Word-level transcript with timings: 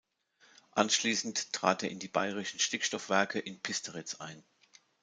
Anschließend 0.71 1.53
trat 1.53 1.83
er 1.83 1.91
in 1.91 1.99
die 1.99 2.07
Bayerischen 2.07 2.59
Stickstoffwerke 2.59 3.37
in 3.37 3.59
Piesteritz 3.61 4.15
ein. 4.15 4.43